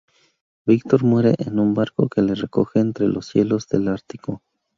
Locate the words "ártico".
3.87-4.41